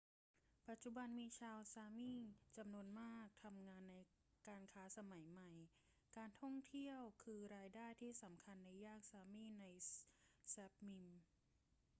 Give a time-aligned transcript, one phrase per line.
[0.67, 2.13] ปัจจุบันมีชาว sámi
[2.57, 3.95] จำนวนมากทำงานใน
[4.47, 5.49] การค้าสมัยใหม่
[6.17, 9.65] การท่องเที่ยวคืิอรายได้ที่สำคัญในย่าน sámi ใน
[10.53, 10.99] sápmi